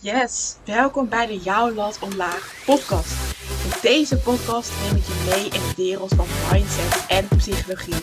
[0.00, 3.12] Yes, welkom bij de Jouw Lat Omlaag podcast.
[3.64, 7.94] In deze podcast neem ik je mee in de wereld van mindset en psychologie.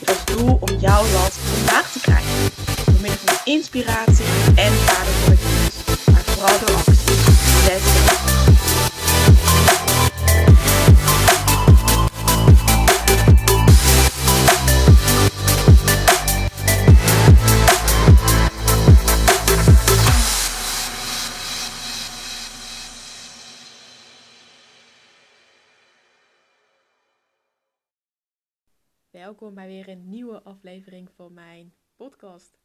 [0.00, 2.50] Met als doel om jouw lat omlaag te krijgen.
[2.84, 6.04] Door middel van inspiratie en waardevolle kennis.
[6.12, 7.16] Maar vooral door actie.
[7.66, 8.33] Let's!
[29.24, 32.58] Welkom bij weer een nieuwe aflevering van mijn podcast.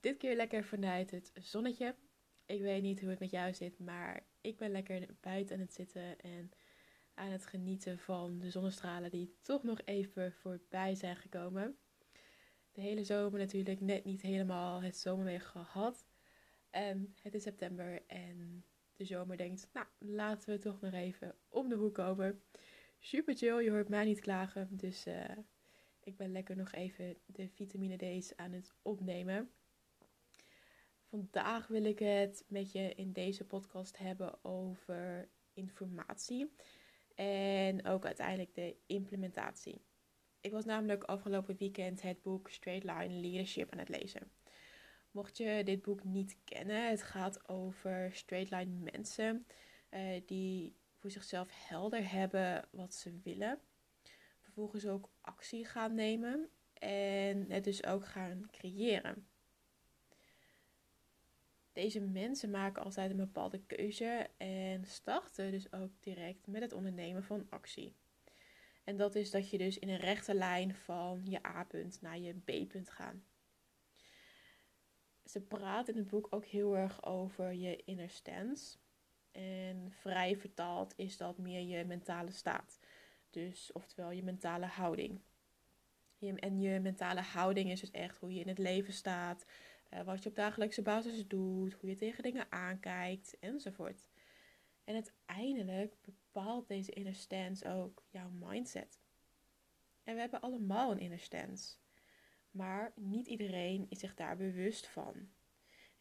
[0.00, 1.96] Dit keer lekker vanuit het zonnetje.
[2.46, 5.72] Ik weet niet hoe het met jou zit, maar ik ben lekker buiten aan het
[5.72, 6.50] zitten en
[7.14, 11.78] aan het genieten van de zonnestralen die toch nog even voorbij zijn gekomen.
[12.72, 16.06] De hele zomer natuurlijk net niet helemaal het zomerweer gehad.
[16.70, 21.68] En het is september en de zomer denkt, nou laten we toch nog even om
[21.68, 22.42] de hoek komen
[23.02, 23.62] super chill.
[23.62, 24.68] Je hoort mij niet klagen.
[24.70, 25.24] Dus uh,
[26.00, 29.50] ik ben lekker nog even de vitamine D's aan het opnemen.
[31.08, 36.54] Vandaag wil ik het met je in deze podcast hebben over informatie.
[37.14, 39.84] En ook uiteindelijk de implementatie.
[40.40, 44.32] Ik was namelijk afgelopen weekend het boek Straight Line Leadership aan het lezen.
[45.10, 49.46] Mocht je dit boek niet kennen, het gaat over straight line mensen
[49.90, 53.60] uh, die voor zichzelf helder hebben wat ze willen.
[54.40, 59.26] Vervolgens ook actie gaan nemen en het dus ook gaan creëren.
[61.72, 67.24] Deze mensen maken altijd een bepaalde keuze en starten dus ook direct met het ondernemen
[67.24, 67.94] van actie.
[68.84, 72.34] En dat is dat je dus in een rechte lijn van je A-punt naar je
[72.34, 73.16] B-punt gaat.
[75.24, 78.76] Ze praat in het boek ook heel erg over je inner stance.
[79.32, 82.78] En vrij vertaald is dat meer je mentale staat.
[83.30, 85.20] Dus oftewel je mentale houding.
[86.18, 89.46] en je mentale houding is dus echt hoe je in het leven staat,
[89.90, 94.06] uh, wat je op dagelijkse basis doet, hoe je tegen dingen aankijkt enzovoort.
[94.84, 99.00] En uiteindelijk bepaalt deze inner stance ook jouw mindset.
[100.04, 101.76] En we hebben allemaal een inner stance.
[102.50, 105.28] Maar niet iedereen is zich daar bewust van.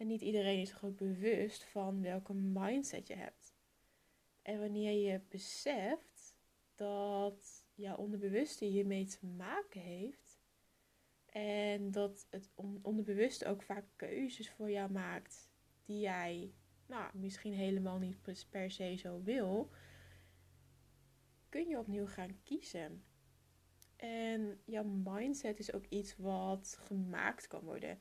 [0.00, 3.54] En niet iedereen is zich ook bewust van welke mindset je hebt.
[4.42, 6.36] En wanneer je beseft
[6.74, 10.40] dat jouw onderbewuste hiermee te maken heeft.
[11.26, 12.50] En dat het
[12.82, 15.50] onderbewuste ook vaak keuzes voor jou maakt
[15.84, 16.54] die jij
[16.86, 19.70] nou, misschien helemaal niet per se zo wil.
[21.48, 23.04] Kun je opnieuw gaan kiezen.
[23.96, 28.00] En jouw mindset is ook iets wat gemaakt kan worden.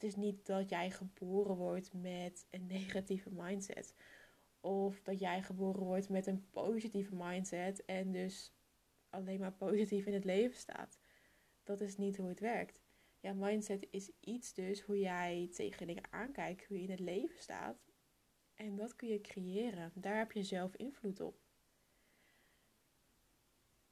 [0.00, 3.94] Het is niet dat jij geboren wordt met een negatieve mindset.
[4.60, 8.52] Of dat jij geboren wordt met een positieve mindset en dus
[9.10, 10.98] alleen maar positief in het leven staat.
[11.62, 12.80] Dat is niet hoe het werkt.
[13.18, 17.38] Ja, mindset is iets dus hoe jij tegen dingen aankijkt, hoe je in het leven
[17.38, 17.84] staat.
[18.54, 19.92] En dat kun je creëren.
[19.94, 21.40] Daar heb je zelf invloed op.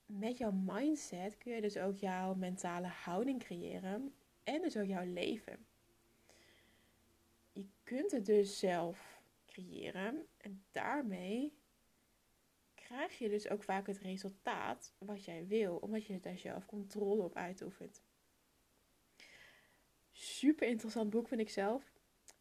[0.06, 5.12] Met jouw mindset kun je dus ook jouw mentale houding creëren en dus ook jouw
[5.12, 5.66] leven
[7.58, 10.26] je kunt het dus zelf creëren.
[10.36, 11.58] En daarmee
[12.74, 17.22] krijg je dus ook vaak het resultaat wat jij wil, omdat je daar zelf controle
[17.22, 18.02] op uitoefent.
[20.10, 21.92] Super interessant boek vind ik zelf.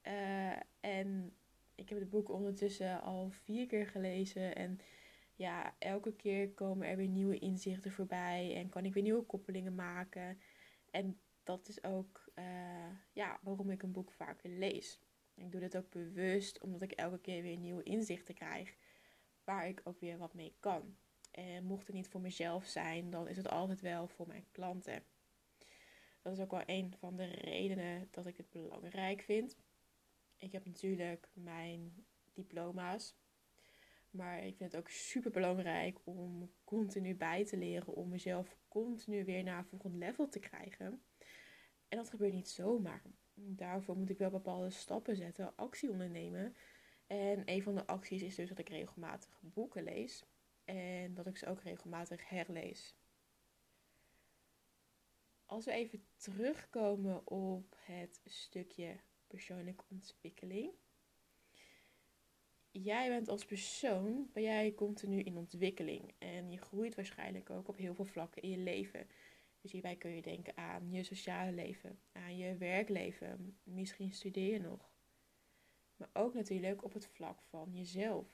[0.04, 1.36] Uh, en
[1.76, 4.56] ik heb het boek ondertussen al vier keer gelezen.
[4.56, 4.80] En
[5.36, 8.56] ja, elke keer komen er weer nieuwe inzichten voorbij.
[8.56, 10.40] En kan ik weer nieuwe koppelingen maken.
[10.92, 12.46] En dat is ook uh,
[13.14, 15.00] ja, waarom ik een boek vaker lees.
[15.38, 18.76] Ik doe dit ook bewust omdat ik elke keer weer nieuwe inzichten krijg
[19.44, 20.98] waar ik ook weer wat mee kan.
[21.32, 25.04] En mocht het niet voor mezelf zijn, dan is het altijd wel voor mijn klanten.
[26.22, 29.58] Dat is ook wel een van de redenen dat ik het belangrijk vind.
[30.38, 33.16] Ik heb natuurlijk mijn diploma's.
[34.10, 37.94] Maar ik vind het ook super belangrijk om continu bij te leren.
[37.94, 41.02] Om mezelf continu weer naar een volgend level te krijgen.
[41.88, 43.02] En dat gebeurt niet zomaar
[43.40, 46.56] daarvoor moet ik wel bepaalde stappen zetten, actie ondernemen.
[47.08, 50.26] En een van de acties is dus dat ik regelmatig boeken lees
[50.66, 52.96] en dat ik ze ook regelmatig herlees.
[55.46, 60.72] Als we even terugkomen op het stukje persoonlijke ontwikkeling.
[62.72, 67.78] Jij bent als persoon, ben jij continu in ontwikkeling en je groeit waarschijnlijk ook op
[67.78, 69.08] heel veel vlakken in je leven.
[69.68, 73.58] Dus hierbij kun je denken aan je sociale leven, aan je werkleven.
[73.64, 74.92] Misschien studeer je nog.
[75.96, 78.26] Maar ook natuurlijk op het vlak van jezelf.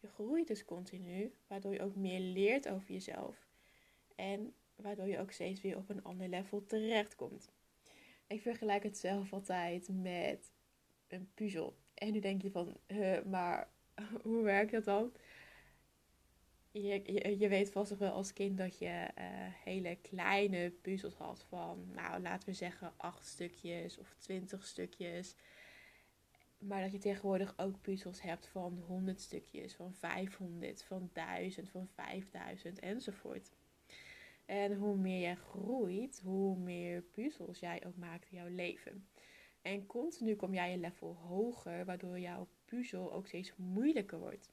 [0.00, 3.48] Je groeit dus continu, waardoor je ook meer leert over jezelf.
[4.14, 7.52] En waardoor je ook steeds weer op een ander level terechtkomt.
[8.26, 10.52] Ik vergelijk het zelf altijd met
[11.06, 11.76] een puzzel.
[11.94, 12.76] En nu denk je van,
[13.26, 13.70] maar
[14.22, 15.12] hoe werkt dat dan?
[16.70, 19.24] Je, je, je, weet vast nog wel als kind dat je uh,
[19.64, 25.34] hele kleine puzzels had van, nou laten we zeggen, acht stukjes of twintig stukjes.
[26.58, 31.88] Maar dat je tegenwoordig ook puzzels hebt van 100 stukjes, van 500, van 1000, van
[31.88, 33.50] 5000 enzovoort.
[34.46, 39.08] En hoe meer jij groeit, hoe meer puzzels jij ook maakt in jouw leven.
[39.62, 44.52] En continu kom jij een level hoger, waardoor jouw puzzel ook steeds moeilijker wordt.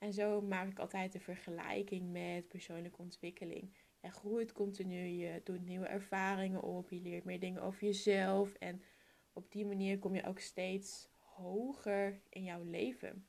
[0.00, 3.74] En zo maak ik altijd de vergelijking met persoonlijke ontwikkeling.
[4.00, 8.54] Je groeit continu, je doet nieuwe ervaringen op, je leert meer dingen over jezelf.
[8.54, 8.82] En
[9.32, 13.26] op die manier kom je ook steeds hoger in jouw leven.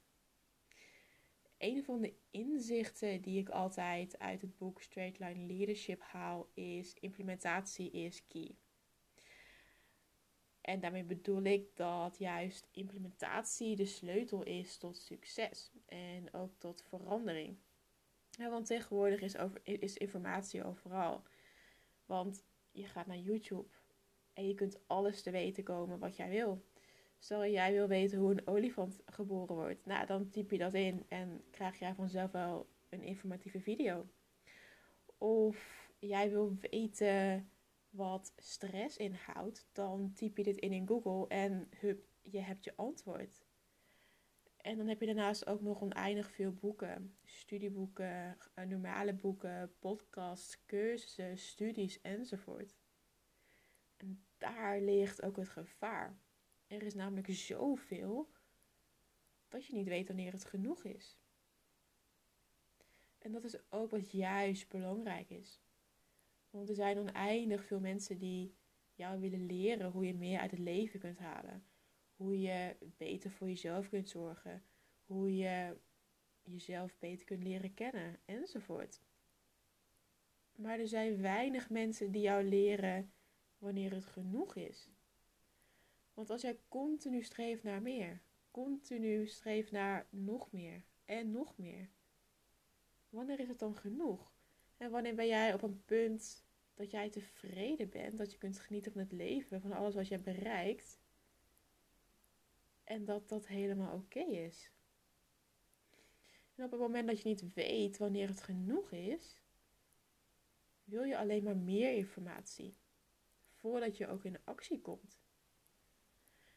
[1.57, 6.95] Een van de inzichten die ik altijd uit het boek Straight Line Leadership haal is
[6.99, 8.55] implementatie is key.
[10.61, 16.83] En daarmee bedoel ik dat juist implementatie de sleutel is tot succes en ook tot
[16.87, 17.57] verandering.
[18.29, 21.23] Ja, want tegenwoordig is, over, is informatie overal.
[22.05, 23.67] Want je gaat naar YouTube
[24.33, 26.65] en je kunt alles te weten komen wat jij wil.
[27.19, 29.85] Stel jij wil weten hoe een olifant geboren wordt.
[29.85, 34.07] Nou, dan typ je dat in en krijg jij vanzelf wel een informatieve video.
[35.17, 37.49] Of jij wil weten
[37.91, 42.75] wat stress inhoudt, dan typ je dit in in Google en hup, je hebt je
[42.75, 43.43] antwoord.
[44.57, 47.15] En dan heb je daarnaast ook nog oneindig veel boeken.
[47.23, 52.75] Studieboeken, eh, normale boeken, podcasts, cursussen, studies enzovoort.
[53.97, 56.19] En daar ligt ook het gevaar.
[56.67, 58.31] Er is namelijk zoveel
[59.49, 61.19] dat je niet weet wanneer het genoeg is.
[63.17, 65.61] En dat is ook wat juist belangrijk is.
[66.51, 68.55] Want er zijn oneindig veel mensen die
[68.93, 71.63] jou willen leren hoe je meer uit het leven kunt halen.
[72.15, 74.63] Hoe je beter voor jezelf kunt zorgen.
[75.05, 75.77] Hoe je
[76.43, 79.01] jezelf beter kunt leren kennen enzovoort.
[80.55, 83.11] Maar er zijn weinig mensen die jou leren
[83.57, 84.89] wanneer het genoeg is.
[86.13, 88.21] Want als jij continu streeft naar meer,
[88.51, 91.89] continu streeft naar nog meer en nog meer,
[93.09, 94.31] wanneer is het dan genoeg?
[94.81, 98.91] En wanneer ben jij op een punt dat jij tevreden bent, dat je kunt genieten
[98.91, 100.99] van het leven, van alles wat je bereikt,
[102.83, 104.71] en dat dat helemaal oké is?
[106.55, 109.41] En op het moment dat je niet weet wanneer het genoeg is,
[110.83, 112.77] wil je alleen maar meer informatie
[113.59, 115.19] voordat je ook in actie komt.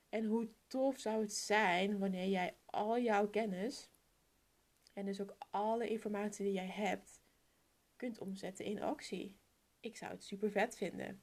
[0.08, 3.90] En hoe tof zou het zijn wanneer jij al jouw kennis
[4.92, 7.22] en dus ook alle informatie die jij hebt
[7.96, 9.36] kunt omzetten in actie.
[9.80, 11.22] Ik zou het super vet vinden.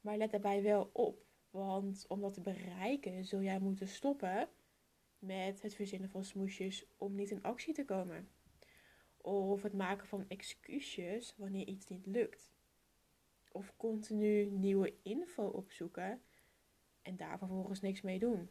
[0.00, 4.48] Maar let daarbij wel op, want om dat te bereiken zul jij moeten stoppen
[5.18, 8.28] met het verzinnen van smoesjes om niet in actie te komen.
[9.16, 12.52] Of het maken van excuses wanneer iets niet lukt.
[13.52, 16.22] Of continu nieuwe info opzoeken
[17.02, 18.50] en daar vervolgens niks mee doen.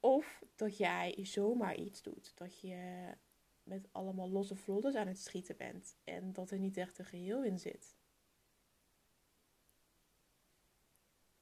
[0.00, 2.32] Of dat jij zomaar iets doet.
[2.34, 3.06] Dat je
[3.64, 5.96] met allemaal losse vlodders aan het schieten bent.
[6.04, 7.96] En dat er niet echt een geheel in zit.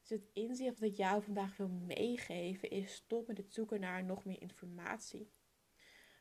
[0.00, 4.04] Dus het inzicht dat ik jou vandaag wil meegeven is stop met het zoeken naar
[4.04, 5.30] nog meer informatie.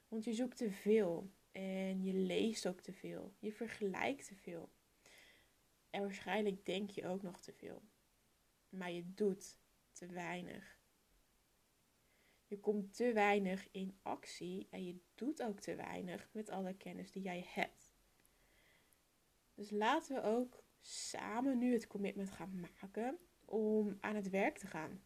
[0.07, 3.33] Want je zoekt te veel en je leest ook te veel.
[3.39, 4.71] Je vergelijkt te veel.
[5.89, 7.81] En waarschijnlijk denk je ook nog te veel
[8.71, 9.57] maar je doet
[9.91, 10.79] te weinig.
[12.51, 17.11] Je komt te weinig in actie en je doet ook te weinig met alle kennis
[17.11, 17.95] die jij hebt.
[19.53, 24.67] Dus laten we ook samen nu het commitment gaan maken om aan het werk te
[24.67, 25.03] gaan.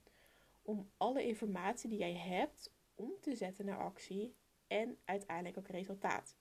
[0.62, 4.36] Om alle informatie die jij hebt om te zetten naar actie
[4.68, 6.38] en uiteindelijk ook resultaat.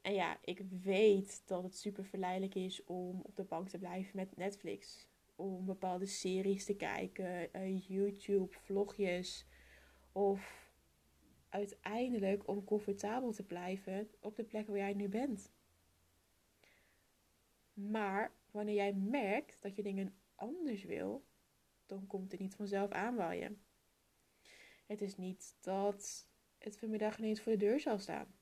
[0.00, 4.16] En ja, ik weet dat het super verleidelijk is om op de bank te blijven
[4.16, 9.46] met Netflix om bepaalde series te kijken, uh, YouTube, vlogjes.
[10.12, 10.70] Of
[11.48, 15.52] uiteindelijk om comfortabel te blijven op de plek waar jij nu bent.
[17.72, 21.24] Maar wanneer jij merkt dat je dingen anders wil,
[21.86, 23.60] dan komt het niet vanzelf aanwaaien.
[24.86, 26.28] Het is niet dat
[26.58, 28.34] het vanmiddag ineens voor de deur zal staan.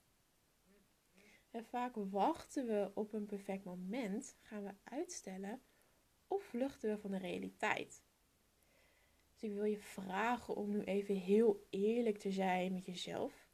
[1.50, 5.62] En vaak wachten we op een perfect moment, gaan we uitstellen
[6.34, 8.02] of vluchten we van de realiteit?
[9.32, 13.48] Dus ik wil je vragen om nu even heel eerlijk te zijn met jezelf.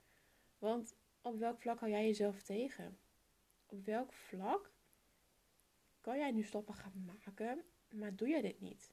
[0.58, 2.99] Want op welk vlak hou jij jezelf tegen?
[3.66, 4.72] Op welk vlak
[6.00, 8.92] kan jij nu stappen gaan maken, maar doe je dit niet?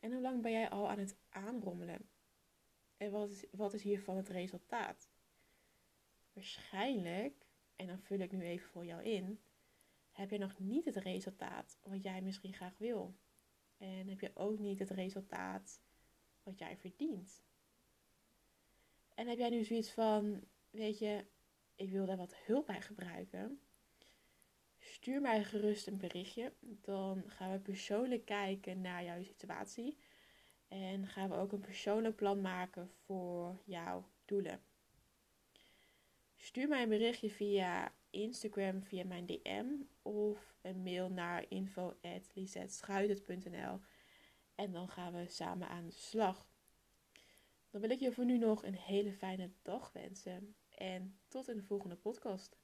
[0.00, 2.08] En hoe lang ben jij al aan het aanrommelen?
[2.96, 5.10] En wat is, wat is hiervan het resultaat?
[6.32, 9.40] Waarschijnlijk, en dan vul ik nu even voor jou in,
[10.16, 13.14] heb je nog niet het resultaat wat jij misschien graag wil.
[13.76, 15.80] En heb je ook niet het resultaat
[16.42, 17.44] wat jij verdient.
[19.14, 21.24] En heb jij nu zoiets van, weet je,
[21.74, 23.60] ik wil daar wat hulp bij gebruiken.
[24.78, 26.52] Stuur mij gerust een berichtje.
[26.60, 29.98] Dan gaan we persoonlijk kijken naar jouw situatie.
[30.68, 34.62] En gaan we ook een persoonlijk plan maken voor jouw doelen.
[36.36, 37.92] Stuur mij een berichtje via
[38.22, 39.64] Instagram, via mijn DM
[40.02, 43.80] of een mail naar info.lisetschuitert.nl
[44.54, 46.46] en dan gaan we samen aan de slag.
[47.70, 51.56] Dan wil ik je voor nu nog een hele fijne dag wensen en tot in
[51.56, 52.56] de volgende podcast.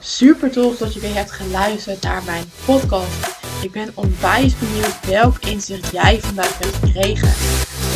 [0.00, 3.34] Super tof dat je weer hebt geluisterd naar mijn podcast.
[3.62, 7.28] Ik ben onwijs benieuwd welk inzicht jij vandaag hebt gekregen.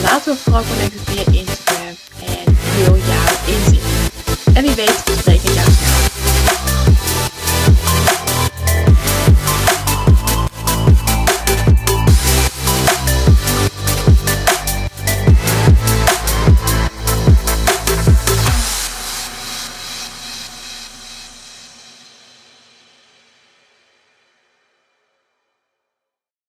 [0.02, 1.94] Laat me vooral connecten via Instagram
[2.36, 2.44] en
[2.76, 4.10] deel jouw inzicht.
[4.56, 5.02] En wie weet